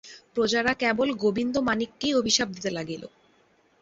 [0.35, 3.03] প্রজারা কেবল গোবিন্দমাণিক্যকেই অভিশাপ দিতে লাগিল।